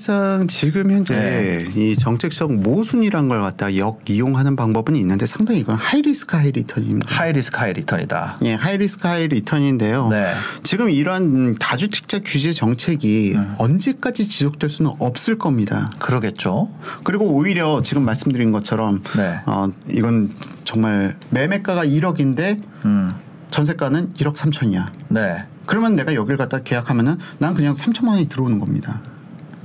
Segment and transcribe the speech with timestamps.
[0.00, 1.68] 사실상 지금 현재 네.
[1.76, 7.14] 이 정책적 모순이란 걸 갖다 역 이용하는 방법은 있는데 상당히 이건 high risk high return입니다.
[7.14, 8.38] high risk high return이다.
[8.44, 10.08] 예, high risk high return인데요.
[10.08, 10.32] 네.
[10.62, 13.54] 지금 이런 다주택자 규제 정책이 음.
[13.58, 15.86] 언제까지 지속될 수는 없을 겁니다.
[15.98, 16.70] 그러겠죠.
[17.04, 19.40] 그리고 오히려 지금 말씀드린 것처럼 네.
[19.44, 20.32] 어, 이건
[20.64, 23.12] 정말 매매가가 1억인데 음.
[23.50, 24.86] 전세가는 1억 3천이야.
[25.08, 25.44] 네.
[25.66, 29.00] 그러면 내가 여길 갖다 계약하면은 난 그냥 3천만 원이 들어오는 겁니다.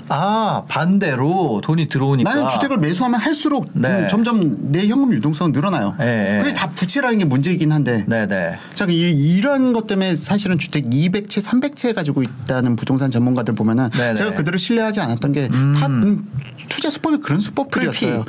[0.07, 3.89] 아 반대로 돈이 들어오니까 나는 주택을 매수하면 할수록 네.
[3.89, 5.95] 음, 점점 내 현금 유동성은 늘어나요.
[5.97, 6.53] 네, 그게 네.
[6.53, 8.05] 다 부채라는 게 문제이긴 한데.
[8.07, 8.59] 네네.
[8.73, 14.15] 자, 이, 이런 것 때문에 사실은 주택 200채, 300채 가지고 있다는 부동산 전문가들 보면은 네네.
[14.15, 16.25] 제가 그들을 신뢰하지 않았던 게다 음,
[16.69, 18.25] 투자 수법이 그런 수법들이었어요.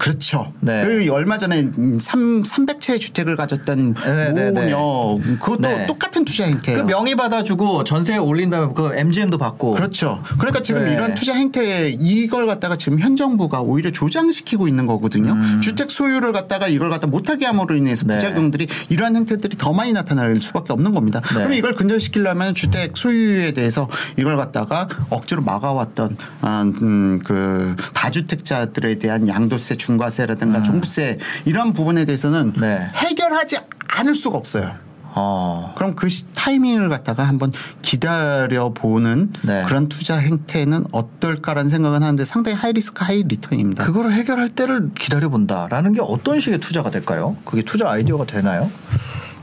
[0.00, 0.50] 그렇죠.
[0.60, 0.82] 네.
[0.82, 4.50] 그 얼마 전에 음, 3, 300채 주택을 가졌던 네네네.
[4.52, 5.86] 모녀 그것도 네.
[5.86, 6.82] 똑같은 투자 행태예요.
[6.82, 9.74] 그 명의 받아주고 전세 올린 다음에 그 MGM도 받고.
[9.74, 10.22] 그렇죠.
[10.38, 10.94] 그러니까 지금 네.
[10.94, 15.36] 이런 투자 행태 이걸 갖다가 지금 현 정부가 오히려 조장시키고 있는 거거든요.
[15.60, 18.08] 주택 소유를 갖다가 이걸 갖다 못하게 함으로 인해서 음.
[18.08, 18.14] 네.
[18.14, 21.20] 부작용들이 이러한 행태들이 더 많이 나타날 수밖에 없는 겁니다.
[21.20, 21.34] 네.
[21.34, 29.28] 그러면 이걸 근절시키려면 주택 소유에 대해서 이걸 갖다가 억지로 막아왔던 아, 음, 그 다주택자들에 대한
[29.28, 32.60] 양도세, 중 과세라든가 종부세 이런 부분에 대해서는 음.
[32.60, 32.88] 네.
[32.94, 34.74] 해결하지 않을 수가 없어요.
[35.12, 35.74] 어.
[35.76, 39.64] 그럼 그 시- 타이밍을 갖다가 한번 기다려 보는 네.
[39.66, 43.84] 그런 투자 행태는 어떨까라는 생각은 하는데 상당히 high risk high return입니다.
[43.84, 47.36] 그거를 해결할 때를 기다려본다라는 게 어떤 식의 투자가 될까요?
[47.44, 48.70] 그게 투자 아이디어가 되나요?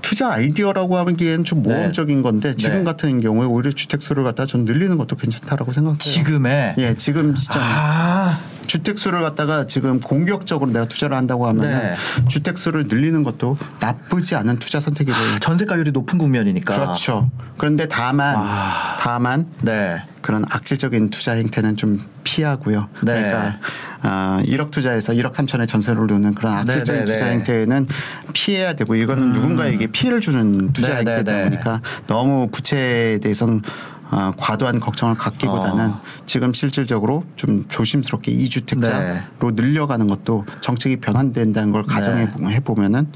[0.01, 1.73] 투자 아이디어라고 하기엔 좀 네.
[1.73, 2.83] 모험적인 건데 지금 네.
[2.85, 5.97] 같은 경우에 오히려 주택 수를 갖다 좀 늘리는 것도 괜찮다라고 생각해요.
[5.99, 6.75] 지금에.
[6.77, 8.39] 예, 지금 시점 아.
[8.67, 11.95] 주택 수를 갖다가 지금 공격적으로 내가 투자를 한다고 하면 네.
[12.27, 15.39] 주택 수를 늘리는 것도 나쁘지 않은 투자 선택이 돼요.
[15.39, 16.75] 전세 가율이 높은 국면이니까.
[16.75, 17.31] 그렇죠.
[17.57, 18.97] 그런데 다만 아.
[18.99, 20.01] 다만 네.
[20.21, 22.89] 그런 악질적인 투자 행태는 좀 피하고요.
[23.01, 23.13] 네.
[23.13, 23.59] 그러니까
[24.03, 27.31] 어, 1억 투자해서 1억 3천에 전세를 놓는 그런 악질적인 네, 네, 투자 네.
[27.31, 27.87] 행태는
[28.33, 31.43] 피해야 되고 이거는 누군가에게 피해를 주는 투자 네, 네, 행태다 네.
[31.45, 33.61] 보니까 너무 부채에 대해서는
[34.11, 36.01] 어, 과도한 걱정을 갖기보다는 어.
[36.25, 38.45] 지금 실질적으로 좀 조심스럽게 네.
[38.45, 42.29] 2주택자로 늘려가는 것도 정책이 변환된다는 걸 가정해
[42.63, 43.07] 보면은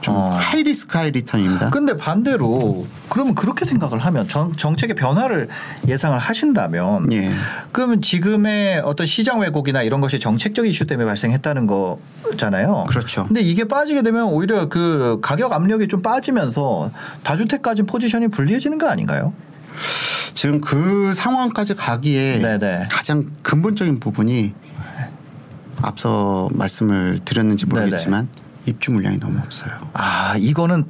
[0.00, 0.30] 좀 어.
[0.30, 1.70] high risk high return입니다.
[1.70, 5.48] 근데 반대로 그러면 그렇게 생각을 하면 정, 정책의 변화를
[5.86, 7.30] 예상을 하신다면 예.
[7.72, 12.86] 그러면 지금의 어떤 시장 왜곡이나 이런 것이 정책적 이슈 때문에 발생했다는 거잖아요.
[12.88, 13.26] 그렇죠.
[13.26, 16.90] 근데 이게 빠지게 되면 오히려 그 가격 압력이 좀 빠지면서
[17.22, 19.32] 다주택까지 포지션이 불리해지는 거 아닌가요?
[20.34, 22.88] 지금 그 상황까지 가기에 네네.
[22.90, 24.52] 가장 근본적인 부분이
[25.82, 28.28] 앞서 말씀을 드렸는지 모르겠지만
[28.66, 29.70] 입주 물량이 너무 없어요.
[29.94, 30.84] 아 이거는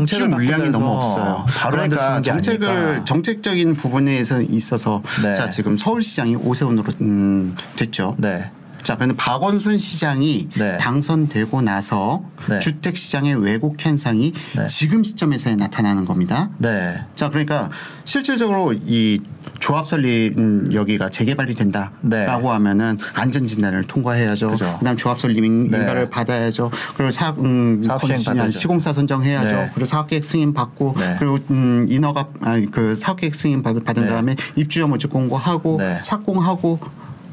[0.00, 1.44] 입주 물량이 너무 없어요.
[1.48, 3.04] 바로 그러니까 정책을 아니니까.
[3.04, 5.34] 정책적인 부분에서 있어서 네.
[5.34, 8.16] 자 지금 서울시장이 오세훈으로 음, 됐죠.
[8.18, 8.50] 네.
[8.84, 10.76] 자, 그런데 박원순 시장이 네.
[10.76, 12.58] 당선되고 나서 네.
[12.60, 14.66] 주택 시장의 왜곡 현상이 네.
[14.68, 16.50] 지금 시점에서 나타나는 겁니다.
[16.58, 17.00] 네.
[17.16, 17.70] 자, 그러니까
[18.04, 19.22] 실질적으로 이
[19.58, 22.26] 조합 설립 음, 여기가 재개발이 된다라고 네.
[22.26, 24.50] 하면은 안전 진단을 통과해야죠.
[24.50, 24.76] 그죠.
[24.78, 25.78] 그다음 조합 설립 인- 네.
[25.78, 26.70] 인가를 받아야죠.
[26.94, 28.58] 그리고 사 음, 사업 시행 컨디션, 받아야죠.
[28.58, 29.56] 시공사 선정해야죠.
[29.56, 29.70] 네.
[29.72, 31.16] 그리고 사업 계획 승인 받고 네.
[31.18, 34.08] 그리고 음, 인허가 아니 그 사업 계획 승인 받- 받은 네.
[34.10, 36.00] 다음에 입주자 모집 공고하고 네.
[36.02, 36.80] 착공하고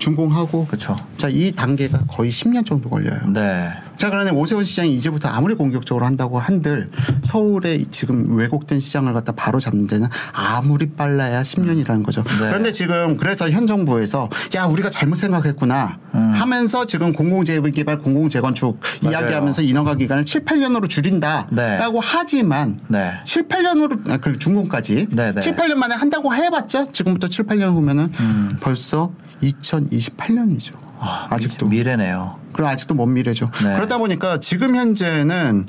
[0.02, 0.96] 준공하고 그렇죠.
[1.16, 3.20] 자, 이 단계가 거의 10년 정도 걸려요.
[3.32, 3.70] 네.
[3.98, 6.90] 자, 그러니 오세훈 시장이 이제부터 아무리 공격적으로 한다고 한들
[7.24, 12.24] 서울의 지금 왜곡된 시장을 갖다 바로 잡는 데는 아무리 빨라야 10년이라는 거죠.
[12.24, 19.20] 그런데 지금 그래서 현 정부에서 야, 우리가 잘못 생각했구나 하면서 지금 공공재개발, 공공재건축 맞아요.
[19.20, 22.00] 이야기하면서 인허가 기간을 7, 8년으로 줄인다라고 네.
[22.02, 23.14] 하지만 네.
[23.24, 25.42] 7, 8년으로 아, 그 준공까지 네, 네.
[25.42, 28.58] 7, 8년 만에 한다고 해봤자 지금부터 7, 8년 후면은 음.
[28.60, 29.12] 벌써
[29.42, 30.74] 2028년이죠.
[31.00, 32.40] 아, 직도 미래네요.
[32.54, 33.50] 그럼 아직도 먼 미래죠.
[33.64, 33.74] 네.
[33.74, 35.68] 그러다 보니까 지금 현재는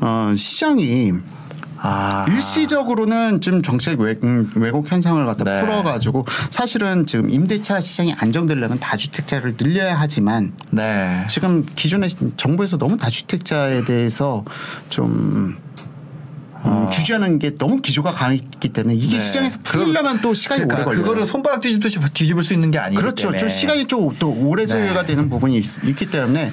[0.00, 1.12] 어, 시장이
[1.78, 2.26] 아.
[2.28, 5.60] 일시적으로는 좀 정책 외, 음, 왜곡 현상을 갖다 네.
[5.60, 11.24] 풀어가지고 사실은 지금 임대차 시장이 안정되려면 다주택자를 늘려야 하지만 네.
[11.28, 14.44] 지금 기존의 정부에서 너무 다주택자에 대해서
[14.88, 15.58] 좀
[16.66, 19.20] 음, 규제하는 게 너무 기조가 강했기 때문에 이게 네.
[19.20, 21.02] 시장에서 풀리려면 또 시간이 그러니까 오래 걸려요.
[21.02, 23.22] 그거를 손바닥 뒤집듯이 뒤집을 수 있는 게 아니기 그렇죠.
[23.28, 23.38] 때문에.
[23.38, 25.06] 좀 시간이 좀 또 오래 소요가 네.
[25.06, 26.52] 되는 부분이 있, 기 때문에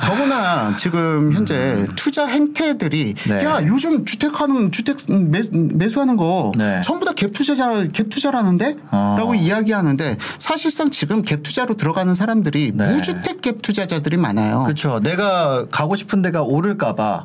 [0.00, 3.44] 더구나 지금 현재 투자 행태들이 네.
[3.44, 6.80] 야 요즘 주택하는 주택 매, 매수하는 거 네.
[6.84, 9.16] 전부 다 갭 투자자 갭 투자라는데 어.
[9.18, 12.92] 라고 이야기하는데 사실상 지금 갭 투자로 들어가는 사람들이 네.
[12.94, 14.64] 무주택 갭 투자자들이 많아요.
[14.64, 15.00] 그렇죠.
[15.00, 17.24] 내가 가고 싶은 데가 오를까 봐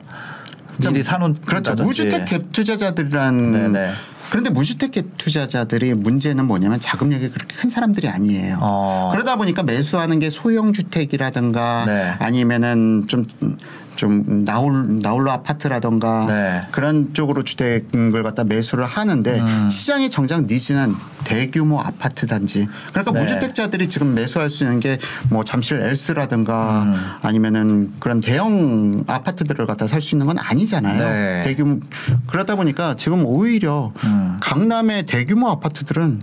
[0.77, 1.75] 미리 사놓은 그렇죠.
[1.75, 3.91] 무주택 갭 투자자들이란 네네.
[4.31, 8.60] 그런데 무주택 갭 투자자들이 문제는 뭐냐면 자금력이 그렇게 큰 사람들이 아니에요.
[8.62, 9.10] 어.
[9.12, 12.16] 그러다 보니까 매수하는 게 소형 주택이라든가 네.
[12.18, 16.62] 아니면은 좀좀 나올 나홀로 아파트라던가 네.
[16.72, 19.69] 그런 쪽으로 주택을 갖다 매수를 하는데 음.
[19.69, 20.95] 시장의 정작 니즈는
[21.25, 22.68] 대규모 아파트 단지.
[22.92, 23.19] 그러니까 네.
[23.22, 24.98] 무주택자들이 지금 매수할 수 있는 게
[25.30, 26.95] 뭐 잠실 엘스라든가 음.
[27.22, 30.98] 아니면은 그런 대형 아파트들을 갖다 살 수 있는 건 아니잖아요.
[30.98, 31.44] 네.
[31.44, 31.80] 대규모
[32.28, 34.20] 그러다 보니까 지금 오히려 음.
[34.39, 36.21] 강남의 대규모 아파트들은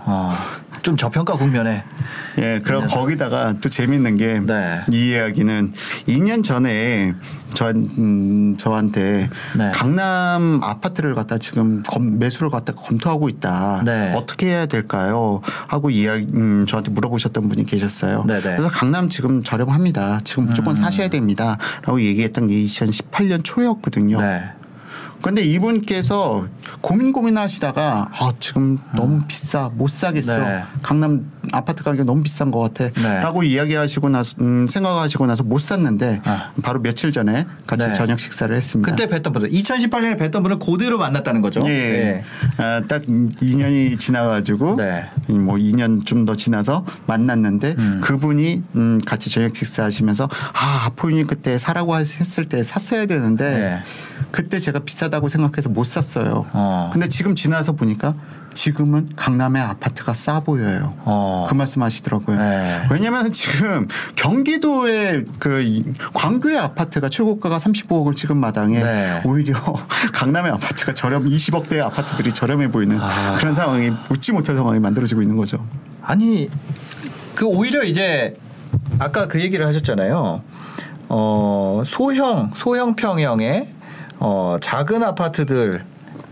[0.00, 0.34] 어,
[0.82, 1.84] 좀 저평가 국면에
[2.38, 4.82] 예, 그리고 거기다가 또 재밌는 게이 네.
[4.90, 5.72] 이야기는
[6.06, 7.14] 2년 전에
[7.52, 9.72] 저, 음, 저한테 네.
[9.74, 13.82] 강남 아파트를 갖다 지금 검, 매수를 갖다 검토하고 있다.
[13.84, 14.14] 네.
[14.14, 15.40] 어떻게 해야 될까요?
[15.66, 18.24] 하고 이야기, 음, 저한테 물어보셨던 분이 계셨어요.
[18.26, 18.38] 네네.
[18.38, 18.42] 음.
[18.42, 20.20] 그래서 강남 지금 저렴합니다.
[20.24, 21.58] 지금 무조건 사셔야 됩니다.
[21.84, 24.20] 라고 얘기했던 게 2018년 초였거든요.
[24.20, 24.44] 네.
[25.20, 26.46] 그런데 이분께서
[26.80, 30.44] 고민 고민하시다가 아 지금 너무 비싸 못 사겠어 음.
[30.44, 30.62] 네.
[30.82, 32.90] 강남 아파트 가격이 너무 비싼 것 네.
[32.92, 36.52] 같아라고 이야기하시고 나서 음, 생각하시고 나서 못 샀는데 아.
[36.62, 37.94] 바로 며칠 전에 같이 네.
[37.94, 38.90] 저녁 식사를 했습니다.
[38.90, 41.64] 그때 뵀던 분들 2018년에 뵀던 분을 그대로 만났다는 거죠.
[41.66, 42.24] 예,
[42.58, 45.08] 아, 딱 2년이 지나가지고 네.
[45.32, 48.00] 뭐 2년 좀 더 지나서 만났는데 음.
[48.02, 53.82] 그분이 음, 같이 저녁 식사하시면서 아 아포인이 그때 사라고 했을 때 샀어야 되는데 네.
[54.30, 56.44] 그때 제가 비싸다고 생각해서 못 샀어요.
[56.52, 56.90] 어.
[56.92, 58.14] 근데 지금 지나서 보니까
[58.54, 60.92] 지금은 강남의 아파트가 싸 보여요.
[61.04, 61.46] 어.
[61.48, 62.36] 그 말씀하시더라고요.
[62.38, 62.86] 네.
[62.90, 63.86] 왜냐하면 지금
[64.16, 65.84] 경기도의 그 이-
[66.14, 69.22] 광교의 아파트가 최고가가 35억을 찍은 마당에 네.
[69.24, 69.54] 오히려
[70.12, 73.36] 강남의 아파트가 저렴 20억대의 아파트들이 저렴해 보이는 아.
[73.38, 75.64] 그런 상황이 웃지 못할 상황이 만들어지고 있는 거죠.
[76.02, 76.50] 아니
[77.34, 78.36] 그 오히려 이제
[78.98, 80.42] 아까 그 얘기를 하셨잖아요.
[81.10, 83.68] 어 소형 소형 평형의
[84.18, 85.84] 어 작은 아파트들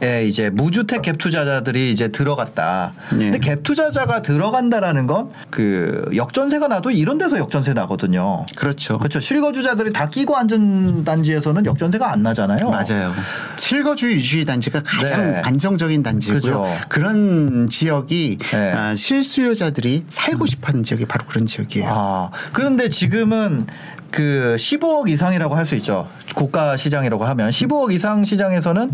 [0.02, 2.92] 에 이제 무주택 갭 투자자들이 이제 들어갔다.
[3.14, 3.30] 예.
[3.30, 8.44] 근데 갭 투자자가 들어간다라는 건 그 역전세가 나도 이런 데서 역전세 나거든요.
[8.56, 8.98] 그렇죠.
[8.98, 9.20] 그렇죠.
[9.20, 12.68] 실거주자들이 다 끼고 앉은 단지에서는 역전세가 안 나잖아요.
[12.68, 13.14] 맞아요.
[13.56, 15.40] 실거주의 유주의 단지가 가장 네.
[15.42, 16.40] 안정적인 단지고요.
[16.40, 16.66] 그죠.
[16.90, 18.72] 그런 지역이 네.
[18.72, 21.88] 아, 실수요자들이 살고 싶어하는 지역이 바로 그런 지역이에요.
[21.90, 23.66] 아, 그런데 지금은
[24.10, 26.06] 그 15억 이상이라고 할 수 있죠.
[26.34, 28.92] 고가 시장이라고 하면 15억 이상 시장에서는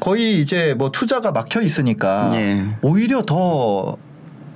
[0.00, 2.64] 거의 이제 뭐 투자가 막혀 있으니까 예.
[2.82, 3.96] 오히려 더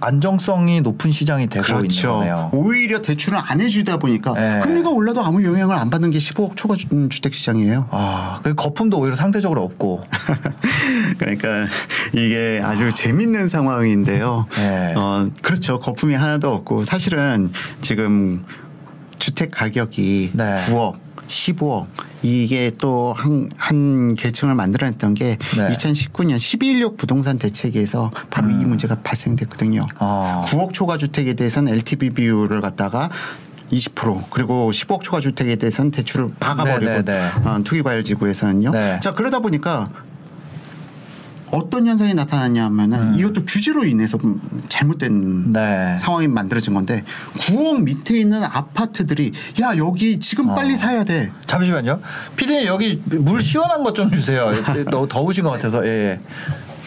[0.04, 2.14] 안정성이 높은 시장이 되고 있는 그렇죠.
[2.14, 2.50] 거네요.
[2.52, 4.58] 오히려 대출을 안 해주다 보니까 네.
[4.60, 7.86] 금리가 올라도 아무 영향을 안 받는 게 15억 초과 주- 음, 주택 시장이에요.
[7.92, 10.02] 아, 그 거품도 오히려 상대적으로 없고.
[11.18, 11.66] 그러니까
[12.14, 14.46] 이게 아주 재밌는 상황인데요.
[14.56, 14.94] 네.
[14.96, 15.78] 어, 그렇죠.
[15.78, 18.44] 거품이 하나도 없고 사실은 지금
[19.20, 20.54] 주택 가격이 네.
[20.66, 20.94] 9억,
[21.28, 21.86] 15억
[22.22, 25.68] 이게 또한 한 계층을 만들어냈던 게 네.
[25.68, 29.82] 2019년 11.6 부동산 대책에서 바로 이 문제가 발생됐거든요.
[29.82, 29.96] 음.
[29.98, 30.44] 아.
[30.48, 33.10] 9억 초과 주택에 대해서는 LTV 비율을 갖다가
[33.72, 37.48] 20% 그리고 15억 초과 주택에 대해서는 대출을 박아버리고 네, 네, 네.
[37.48, 38.70] 어, 투기과열지구에서는요.
[38.70, 39.00] 네.
[39.00, 39.88] 자 그러다 보니까
[41.52, 45.52] 어떤 현상이 나타났냐면은 이것도 규제로 인해서 음, 잘못된 음.
[45.52, 45.96] 네.
[45.98, 47.04] 상황이 만들어진 건데
[47.38, 50.54] 9억 밑에 있는 아파트들이 야 여기 지금 어.
[50.54, 51.30] 빨리 사야 돼.
[51.46, 52.00] 잠시만요.
[52.36, 54.46] 피디님 여기 물 시원한 것 좀 주세요.
[54.90, 55.86] 너무 더우신 것 같아서.
[55.86, 55.90] 예.
[55.92, 56.20] 예.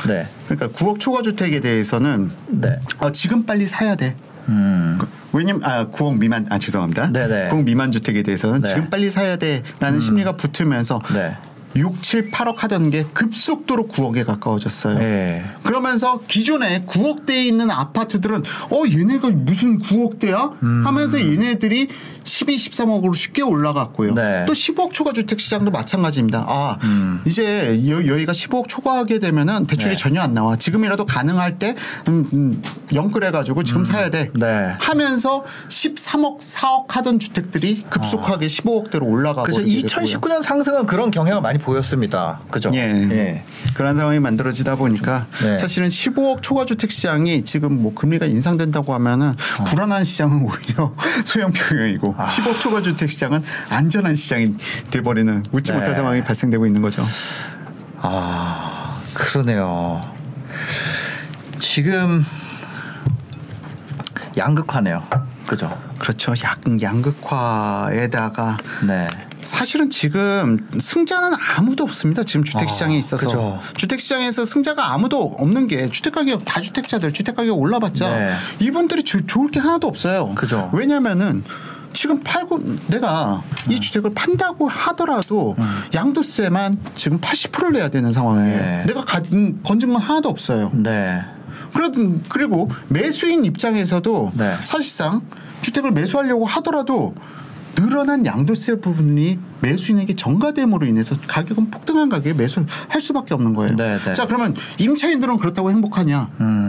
[0.07, 0.27] 네.
[0.47, 2.79] 그러니까 9억 초과 주택에 대해서는 네.
[2.97, 4.15] 어, 지금 빨리 사야 돼.
[4.49, 4.97] 음.
[5.31, 7.11] 왜냐면 아 9억 미만 아 죄송합니다.
[7.11, 7.49] 네네.
[7.49, 8.69] 9억 미만 주택에 대해서는 네.
[8.69, 11.37] 지금 빨리 사야 돼라는 심리가 붙으면서 네.
[11.75, 14.99] 6, 7, 8억 하던 게 급속도로 9억에 가까워졌어요.
[15.01, 15.45] 예.
[15.63, 21.89] 그러면서 기존에 9억대에 있는 아파트들은 어 얘네가 무슨 9억대야 하면서 얘네들이
[22.25, 24.13] 12, 13억으로 쉽게 올라갔고요.
[24.13, 24.45] 네.
[24.45, 26.45] 또 15억 초과 주택 시장도 마찬가지입니다.
[26.47, 26.77] 아
[27.25, 29.99] 이제 여, 여기가 15억 초과하게 되면은 대출이 네.
[29.99, 30.55] 전혀 안 나와.
[30.57, 31.75] 지금이라도 가능할 때
[32.09, 32.61] 음, 음,
[32.93, 34.31] 영끌해가지고 지금 사야 돼.
[34.33, 34.75] 네.
[34.79, 39.63] 하면서 13억, 4억 하던 주택들이 급속하게 15억대로 올라가고 그렇죠.
[39.63, 42.41] 2019년 상승은 그런 경향을 많이 보였습니다.
[42.49, 42.71] 그죠?
[42.73, 43.43] 예.
[43.75, 45.57] 그런 상황이 만들어지다 보니까 네.
[45.57, 49.29] 사실은 15억 초과 주택 시장이 지금 뭐 금리가 인상된다고 하면은
[49.59, 49.63] 어.
[49.65, 50.93] 불안한 시장은 오히려
[51.25, 52.27] 소형 평형이고 아.
[52.27, 54.55] 15억 초과 주택 시장은 안전한 시장이
[54.91, 55.77] 돼버리는 웃지 네.
[55.77, 57.05] 못할 상황이 발생되고 있는 거죠.
[58.01, 60.01] 아 그러네요.
[61.59, 62.25] 지금
[64.37, 65.03] 양극화네요.
[65.45, 65.77] 그죠?
[65.99, 66.33] 그렇죠.
[66.43, 68.57] 양, 양극화에다가
[68.87, 69.07] 네.
[69.41, 72.23] 사실은 지금 승자는 아무도 없습니다.
[72.23, 73.59] 지금 주택 시장에 아, 있어서 그죠.
[73.77, 78.33] 주택 시장에서 승자가 아무도 없는 게 주택 가격 다 주택자들 주택 가격 올라봤자 네.
[78.59, 80.33] 이분들이 주, 좋을 게 하나도 없어요.
[80.33, 80.69] 그죠.
[80.73, 81.43] 왜냐면은
[81.95, 83.71] 지금 팔고 내가 음.
[83.71, 85.55] 이 주택을 판다고 하더라도
[85.93, 88.83] 양도세만 지금 80%를 내야 되는 상황에 네.
[88.85, 90.71] 내가 가, 음, 건진 건 하나도 없어요.
[90.73, 91.23] 네.
[91.73, 91.89] 그래
[92.29, 94.55] 그리고 매수인 입장에서도 네.
[94.63, 95.21] 사실상
[95.61, 97.15] 주택을 매수하려고 하더라도
[97.75, 103.75] 늘어난 양도세 부분이 매수인에게 전가됨으로 인해서 가격은 폭등한 가격에 매수를 할 수밖에 없는 거예요.
[103.75, 104.13] 네, 네.
[104.13, 106.29] 자 그러면 임차인들은 그렇다고 행복하냐?
[106.39, 106.64] 음.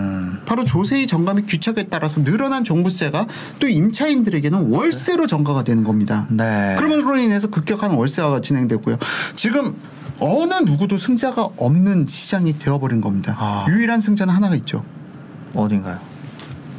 [0.56, 3.26] 바로 조세의 정감이 규칙에 따라서 늘어난 종부세가
[3.58, 6.26] 또 임차인들에게는 월세로 전가가 되는 겁니다.
[6.30, 6.74] 네.
[6.78, 8.96] 그러면 그로 인해서 급격한 월세화가 진행되고요.
[9.34, 9.76] 지금
[10.18, 13.36] 어느 누구도 승자가 없는 시장이 되어버린 겁니다.
[13.38, 13.66] 아.
[13.68, 14.82] 유일한 승자는 하나가 있죠.
[15.54, 15.98] 어딘가요?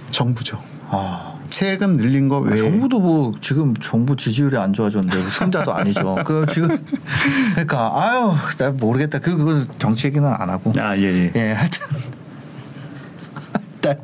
[0.10, 0.60] 정부죠.
[0.90, 1.36] 아.
[1.52, 6.16] 세금 늘린 거 아, 외에 정부도 뭐 지금 정부 지지율이 안 좋아졌는데 그 승자도 아니죠.
[6.26, 6.78] 그 지금
[7.52, 9.20] 그러니까 아유 나 모르겠다.
[9.20, 10.72] 그 그거 정치 얘기는 안 하고.
[10.78, 11.32] 아, 예, 예.
[11.36, 12.17] 예, 하여튼
[13.88, 14.04] 일단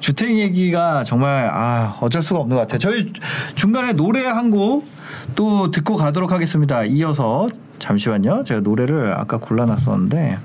[0.00, 2.78] 주택 얘기가 정말 아 어쩔 수가 없는 것 같아요.
[2.78, 3.12] 저희
[3.54, 4.86] 중간에 노래 한 곡
[5.36, 6.84] 또 듣고 가도록 하겠습니다.
[6.84, 7.48] 이어서
[7.78, 8.44] 잠시만요.
[8.44, 10.38] 제가 노래를 아까 골라놨었는데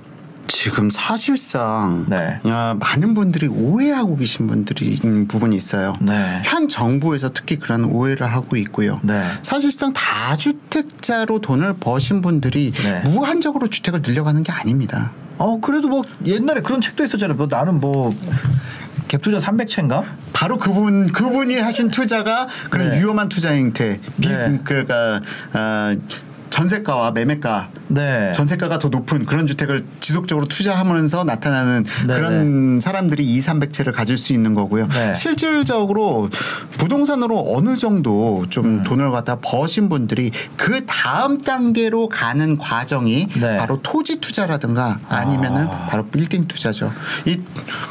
[0.48, 2.40] 지금 사실상 네.
[2.48, 5.94] 야, 많은 분들이 오해하고 계신 분들이 음, 부분이 있어요.
[6.02, 6.42] 네.
[6.44, 9.00] 현 정부에서 특히 그런 오해를 하고 있고요.
[9.04, 9.22] 네.
[9.44, 13.02] 사실상 다주택자로 돈을 버신 분들이 네.
[13.10, 15.12] 무한적으로 주택을 늘려가는 게 아닙니다.
[15.38, 17.38] 어 그래도 뭐 옛날에 그런 책도 있었잖아요.
[17.38, 18.14] 뭐 나는 뭐
[19.10, 20.06] 갭 투자 300채인가?
[20.32, 23.00] 바로 그분 그분이 하신 투자가 그런 네.
[23.00, 24.00] 위험한 투자 형태.
[24.22, 24.60] 비, 네.
[24.64, 25.22] 그러니까
[25.54, 25.96] 어,
[26.52, 28.32] 전세가와 매매가 네.
[28.34, 34.32] 전세가가 더 높은 그런 주택을 지속적으로 투자하면서 나타나는 네, 그런 사람들이 2, 300채를 가질 수
[34.34, 34.88] 있는 거고요.
[34.88, 35.14] 네.
[35.14, 36.30] 실질적으로
[36.72, 38.84] 부동산으로 어느 정도 좀 음.
[38.84, 43.58] 돈을 갖다 버신 분들이 그 다음 단계로 가는 과정이 네.
[43.58, 45.88] 바로 토지 투자라든가 아니면은 아.
[45.90, 46.92] 바로 빌딩 투자죠.
[47.26, 47.38] 이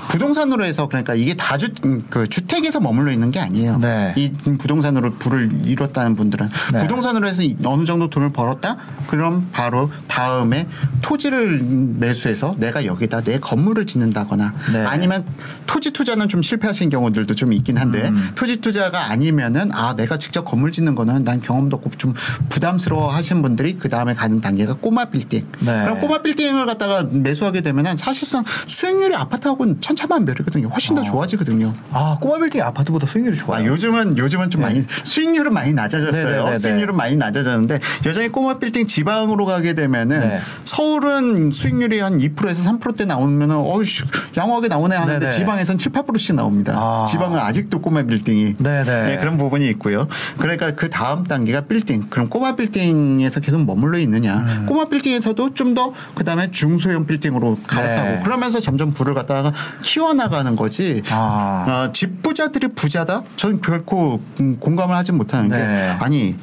[0.09, 1.69] 부동산으로 해서 그러니까 이게 다주
[2.09, 3.79] 그 주택에서 머물러 있는 게 아니에요.
[3.79, 4.15] 네.
[4.17, 6.81] 이 부동산으로 부를 이뤘다는 분들은 네.
[6.83, 8.77] 부동산으로 해서 어느 정도 돈을 벌었다?
[9.09, 10.67] 그럼 바로 다음에
[11.03, 11.61] 토지를
[11.99, 14.85] 매수해서 내가 여기다 내 건물을 짓는다거나 네.
[14.85, 15.25] 아니면
[15.67, 18.31] 토지 투자는 좀 실패하신 경우들도 좀 있긴 한데 음.
[18.37, 22.15] 토지 투자가 아니면은 아 내가 직접 건물 짓는 거는 난 경험도 없고 좀
[22.49, 25.47] 부담스러워 하신 분들이 그 다음에 가는 단계가 꼬마 빌딩.
[25.61, 25.83] 네.
[25.83, 30.69] 그럼 꼬마 빌딩을 갖다가 매수하게 되면은 사실상 수익률이 아파트하고는 천차만별이거든요.
[30.69, 31.75] 훨씬 더 좋아지거든요.
[31.93, 33.71] 아 꼬마 빌딩 아파트보다 수익률이 아, 좋아요.
[33.71, 36.25] 요즘은 요즘은 좀 많이 수익률은 많이 낮아졌어요.
[36.25, 36.31] 네.
[36.31, 36.59] 네네네네.
[36.59, 40.41] 수익률은 많이 낮아졌는데 여전히 꼬마 빌딩 지방으로 가게 되면은 네.
[40.65, 44.03] 서울은 수익률이 한 2%에서 3%대 나오면은 어이씨
[44.37, 45.31] 양호하게 나오네 하는데 네네.
[45.31, 46.75] 지방에선 7, 8%씩 나옵니다.
[46.77, 47.07] 아.
[47.09, 49.13] 지방은 아직도 꼬마 빌딩이 네네.
[49.13, 50.09] 예, 그런 부분이 있고요.
[50.39, 52.07] 그러니까 그 다음 단계가 빌딩.
[52.11, 54.39] 그럼 꼬마 빌딩에서 계속 머물러 있느냐?
[54.39, 54.67] 음.
[54.67, 58.21] 꼬마 빌딩에서도 좀 더 그다음에 중소형 빌딩으로 갈아타고 네.
[58.25, 61.03] 그러면서 점점 부를 갖다가 키워나가는 거지.
[61.11, 61.67] 아.
[61.89, 63.23] 어, 집 부자들이 부자다?
[63.37, 65.59] 저는 결코 음, 공감을 하지 못하는 네.
[65.59, 66.37] 게 아니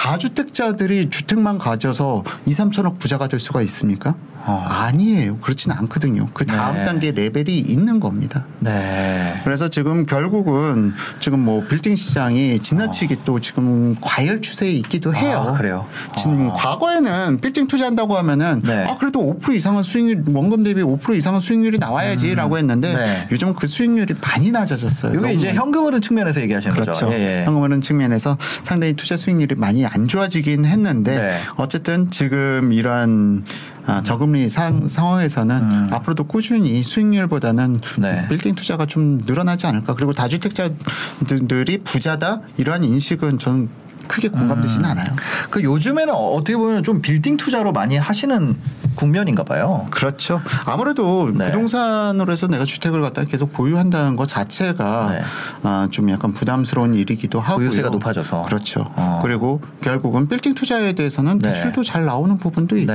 [0.00, 4.14] 다주택자들이 주택만 가져서 2, 3천억 부자가 될 수가 있습니까?
[4.46, 4.64] 어.
[4.68, 5.38] 아니에요.
[5.38, 6.28] 그렇지는 않거든요.
[6.32, 6.84] 그 다음 네.
[6.84, 8.44] 단계 레벨이 있는 겁니다.
[8.58, 9.34] 네.
[9.44, 15.44] 그래서 지금 결국은 지금 뭐 빌딩 시장이 지나치게 또 지금 과열 추세에 있기도 해요.
[15.48, 15.86] 아, 그래요?
[16.16, 16.54] 지금 아.
[16.54, 18.86] 과거에는 빌딩 투자한다고 하면은 네.
[18.86, 23.28] 아 그래도 5% 이상은 수익률 원금 대비 5% 이상은 수익률이 나와야지라고 했는데 네.
[23.30, 25.18] 요즘 그 수익률이 많이 낮아졌어요.
[25.18, 25.58] 이게 이제 많이.
[25.58, 26.92] 현금 흐름 측면에서 얘기하시는 그렇죠.
[26.92, 27.12] 거죠.
[27.12, 27.44] 예, 예.
[27.44, 31.38] 현금 흐름 측면에서 상당히 투자 수익률이 많이 안 좋아지긴 했는데 네.
[31.56, 33.44] 어쨌든 지금 이러한
[33.86, 38.02] 아, 저금리 상, 상황에서는 앞으로도 꾸준히 수익률보다는 음.
[38.02, 38.26] 네.
[38.28, 39.94] 빌딩 투자가 좀 늘어나지 않을까.
[39.94, 43.68] 그리고 다주택자들이 부자다 이러한 인식은 저는
[44.08, 44.90] 크게 공감되지는 음.
[44.90, 45.06] 않아요.
[45.50, 48.56] 그 요즘에는 어떻게 보면 좀 빌딩 투자로 많이 하시는
[48.96, 49.86] 국면인가 봐요.
[49.90, 50.40] 그렇죠.
[50.66, 51.46] 아무래도 네.
[51.46, 55.22] 부동산으로 해서 내가 주택을 갖다 계속 보유한다는 것 자체가 네.
[55.62, 57.68] 아, 좀 약간 부담스러운 일이기도 하고요.
[57.68, 58.42] 보유세가 높아져서.
[58.42, 58.84] 그렇죠.
[58.96, 59.20] 어.
[59.22, 61.52] 그리고 결국은 빌딩 투자에 대해서는 네.
[61.52, 62.92] 대출도 잘 나오는 부분도 있고.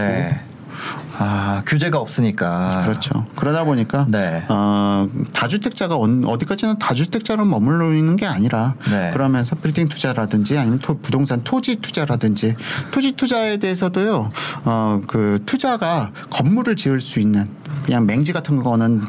[1.19, 1.25] 네.
[1.25, 2.83] 아 규제가 없으니까.
[2.85, 3.25] 그렇죠.
[3.35, 4.43] 그러다 보니까 네.
[4.49, 9.11] 어, 다주택자가 언- 어디까지나 다주택자로 머물러 있는 게 아니라 네.
[9.13, 12.55] 그러면서 빌딩 투자라든지 아니면 토- 부동산 토지 투자라든지
[12.91, 14.29] 토지 투자에 대해서도요.
[14.65, 17.47] 어, 그 투자가 건물을 지을 수 있는
[17.85, 19.01] 그냥 맹지 같은 거는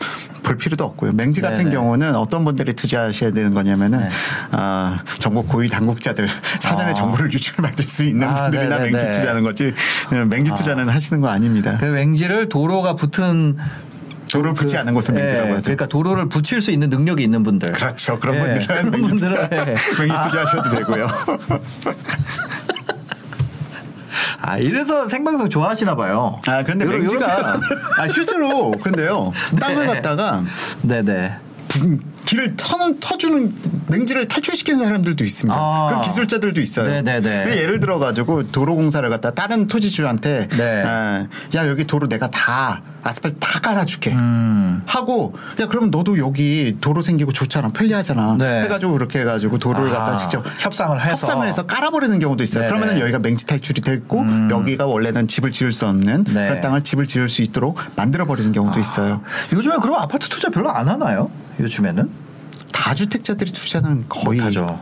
[0.47, 1.13] 볼 필요도 없고요.
[1.13, 1.71] 맹지 같은 네네.
[1.73, 4.09] 경우는 어떤 분들이 투자하셔야 되는 거냐면은 네.
[4.53, 6.29] 아, 정보 고위 당국자들
[6.61, 6.95] 사전에 아.
[6.95, 8.93] 정보를 유출받을 수 있는 아, 분들이나 네네네.
[8.93, 9.75] 맹지 투자하는 거지
[10.13, 11.77] 어, 맹지 투자는 하시는 거 아닙니다.
[11.81, 13.57] 그 맹지를 도로가 붙은
[14.31, 15.63] 도로를 붙지 그, 않은 곳을 맹지라고 예, 하죠.
[15.63, 17.73] 그러니까 도로를 붙일 수 있는 능력이 있는 분들.
[17.73, 18.19] 그렇죠.
[18.21, 19.57] 그런 예, 분들은 그런 분들은 예.
[19.99, 21.07] 맹지 투자하셔도 되고요.
[24.47, 26.41] 아 이래서 생방송 좋아하시나 봐요.
[26.47, 27.61] 아 그런데 요런- 맹지가
[27.99, 29.95] 아 실제로 근데요 땅을 네.
[29.95, 30.45] 갖다가
[30.83, 31.33] 네네.
[31.69, 33.55] 부- 길을 터는 터주는
[33.89, 35.59] 맹지를 탈출시키는 사람들도 있습니다.
[35.59, 35.87] 아.
[35.89, 36.89] 그런 기술자들도 있어요.
[36.89, 37.45] 네네네.
[37.45, 40.83] 그 예를 들어 가지고 도로 공사를 갖다 다른 토지주한테 네.
[40.85, 44.83] 아, 야 여기 도로 내가 다 아스팔트 다 깔아줄게 음.
[44.87, 48.63] 하고 야 그러면 너도 여기 도로 생기고 좋잖아 편리하잖아 네.
[48.63, 51.11] 해가지고 그렇게 해가지고 도로를 아, 갖다 직접 협상을 해서.
[51.13, 52.63] 협상을 해서 깔아버리는 경우도 있어요.
[52.65, 52.67] 네네.
[52.67, 52.77] 음.
[52.77, 56.49] 그러면은 여기가 맹지 탈출이 됐고 여기가 원래는 집을 지을 수 없는 네.
[56.49, 59.23] 그런 땅을 집을 지을 수 있도록 만들어 버리는 경우도 있어요.
[59.53, 61.31] 요즘에 그럼 아파트 투자 별로 안 하나요?
[61.61, 62.11] 요즘에는
[62.73, 64.81] 다주택자들이 투자는 거의 못하죠.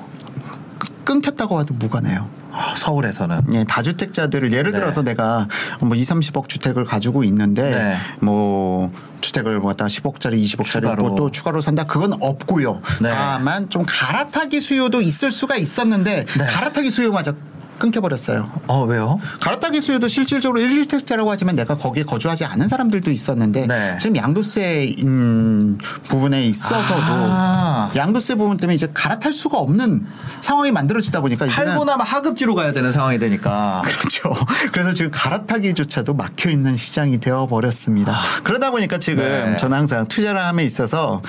[1.05, 2.29] 끊겼다고 해도 무관해요.
[2.51, 3.43] 아, 서울에서는.
[3.55, 4.79] 예, 다주택자들을 예를 네.
[4.79, 5.49] 들어서 내가
[5.81, 7.97] 뭐 2, 30억 주택을 가지고 있는데 네.
[8.21, 8.91] 뭐
[9.21, 11.09] 주택을 뭐 갖다 10억짜리, 20억짜리 추가로.
[11.09, 11.85] 뭐또 추가로 산다.
[11.85, 12.81] 그건 없고요.
[13.03, 13.11] 네.
[13.11, 16.47] 다만 좀 갈아타기 수요도 있을 수가 있었는데 네.
[16.47, 17.35] 갈아타기 수요마저
[17.79, 18.51] 끊겨버렸어요.
[18.67, 19.21] 어 왜요?
[19.41, 23.97] 갈아타기 수요도 실질적으로 1주택자라고 하지만 내가 거기에 거주하지 않은 사람들도 있었는데 네.
[23.99, 25.79] 지금 양도세 음,
[26.09, 27.91] 부분에 있어서도 아.
[27.95, 30.07] 양도세 부분 때문에 이제 갈아탈 수가 없는
[30.41, 31.47] 상황이 만들어지다 보니까
[31.85, 33.83] 나면 하급지로 가야 되는 상황이 되니까.
[33.85, 34.35] 그렇죠.
[34.73, 38.21] 그래서 지금 갈아타기조차도 막혀 있는 시장이 되어 버렸습니다.
[38.43, 39.57] 그러다 보니까 지금 네.
[39.57, 41.23] 저는 항상 투자를 함에 있어서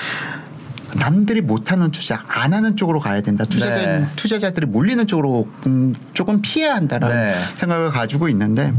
[1.00, 3.46] 남들이 못하는 투자 안 하는 쪽으로 가야 된다.
[3.46, 4.08] 투자자 네.
[4.16, 7.36] 투자자들이 몰리는 쪽으로 음, 조금 피해야 한다라는 네.
[7.58, 8.74] 생각을 가지고 있는데.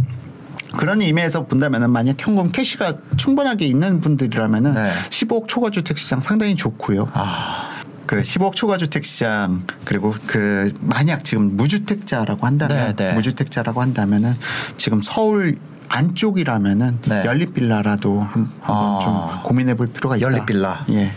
[0.76, 4.92] 그런 의미에서 본다면은 만약 현금 캐시가 충분하게 있는 분들이라면은 네.
[5.08, 7.08] 15억 초과 주택 시장 상당히 좋고요.
[7.14, 7.70] 아.
[8.04, 13.12] 그 15억 초과 주택 시장 그리고 그 만약 지금 무주택자라고 한다면 네, 네.
[13.14, 14.34] 무주택자라고 한다면은
[14.76, 15.56] 지금 서울
[15.88, 17.24] 안쪽이라면은 네.
[17.24, 19.00] 연립 빌라라도 한- 한번 아.
[19.02, 20.26] 좀 고민해 볼 필요가 있다.
[20.26, 20.84] 연립 빌라.
[20.90, 21.10] 예.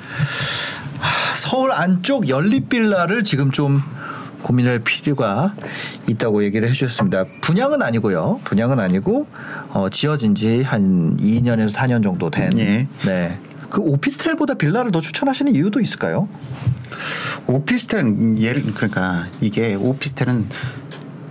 [1.36, 3.82] 서울 안쪽 연립 빌라를 지금 좀
[4.42, 5.54] 고민할 필요가
[6.08, 7.26] 있다고 얘기를 해주셨습니다.
[7.42, 8.40] 분양은 아니고요.
[8.46, 9.28] 분양은 아니고
[9.70, 12.58] 어, 지어진 지 한 2년에서 4년 정도 된.
[12.60, 12.88] 예.
[13.06, 13.38] 네.
[13.70, 16.28] 그 오피스텔보다 빌라를 더 추천하시는 이유도 있을까요?
[17.48, 20.48] 오피스텔은 예를 그러니까 이게 오피스텔은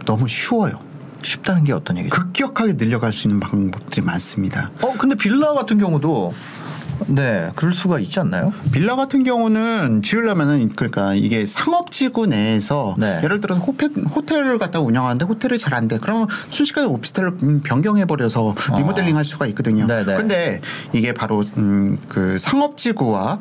[0.05, 0.79] 너무 쉬워요.
[1.23, 2.15] 쉽다는 게 어떤 얘기죠?
[2.15, 4.71] 급격하게 늘려갈 수 있는 방법들이 많습니다.
[4.83, 6.33] 어 근데 빌라 같은 경우도
[7.07, 8.53] 네 그럴 수가 있지 않나요?
[8.73, 13.21] 빌라 같은 경우는 지으려면은 그러니까 이게 상업지구 내에서 네.
[13.23, 15.99] 예를 들어서 호텔, 호텔을 갖다 운영하는데 호텔이 잘 안 돼.
[16.01, 19.85] 그러면 순식간에 오피스텔로 음, 변경해 버려서 리모델링 할 수가 있거든요.
[19.85, 19.87] 어.
[19.87, 20.17] 네네.
[20.17, 20.61] 근데
[20.93, 23.39] 이게 바로 음, 그 상업지구와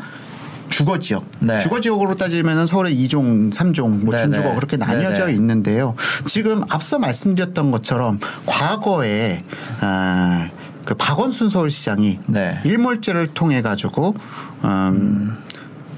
[0.70, 1.26] 주거 지역.
[1.40, 1.60] 네.
[1.60, 4.24] 주거 지역으로 따지면은 서울의 2종, 3종, 뭐 네네.
[4.24, 5.34] 준주거 그렇게 나뉘어져 네네.
[5.38, 5.96] 있는데요.
[6.28, 9.40] 지금 앞서 말씀드렸던 것처럼 과거에
[9.80, 10.50] 아,
[10.88, 12.62] 그 박원순 서울시장이 네.
[12.64, 14.16] 일몰제를 통해 가지고
[14.64, 15.38] 음,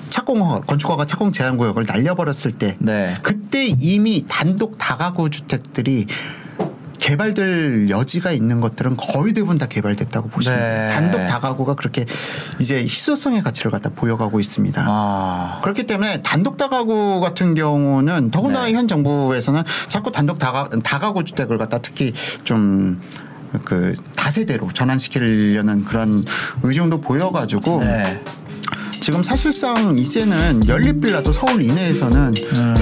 [0.09, 3.15] 착공허 건축허가 착공 제한 구역을 날려버렸을 때 네.
[3.21, 6.07] 그때 이미 단독 다가구 주택들이
[6.97, 10.65] 개발될 여지가 있는 것들은 거의 대부분 다 개발됐다고 보시면 네.
[10.65, 10.89] 돼요.
[10.89, 12.07] 단독 다가구가 그렇게
[12.59, 14.85] 이제 희소성의 가치를 갖다 보여가고 있습니다.
[14.87, 18.73] 아 그렇기 때문에 단독 다가구 같은 경우는 더군다나 네.
[18.73, 22.11] 현 정부에서는 자꾸 단독 다가, 다가구 주택을 갖다 특히
[22.43, 22.99] 좀
[23.65, 26.23] 그 다세대로 전환시키려는 그런
[26.63, 28.21] 의중도 보여가지고 네.
[29.01, 32.33] 지금 사실상 이제는 연립 빌라도 서울 이내에서는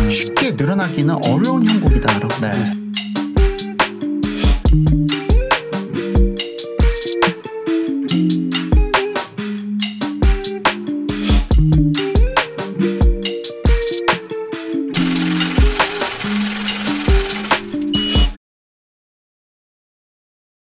[0.10, 2.66] 쉽게 늘어나기는 어려운 형국이다라고 네.